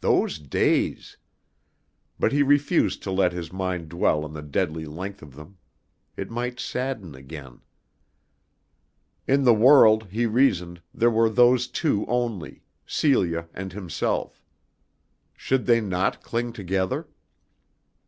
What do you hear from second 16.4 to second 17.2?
together?